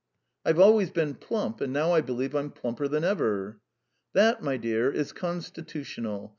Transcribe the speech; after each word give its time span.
"I've 0.43 0.57
always 0.57 0.89
been 0.89 1.13
plump, 1.13 1.61
and 1.61 1.71
now 1.71 1.91
I 1.91 2.01
believe 2.01 2.33
I'm 2.33 2.49
plumper 2.49 2.87
than 2.87 3.03
ever." 3.03 3.59
"That, 4.13 4.41
my 4.41 4.57
dear, 4.57 4.89
is 4.89 5.11
constitutional. 5.11 6.29